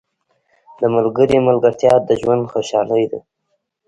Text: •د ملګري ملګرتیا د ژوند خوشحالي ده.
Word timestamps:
•د 0.79 0.81
ملګري 0.95 1.37
ملګرتیا 1.47 1.93
د 2.07 2.09
ژوند 2.21 2.43
خوشحالي 2.51 3.03
ده. 3.11 3.19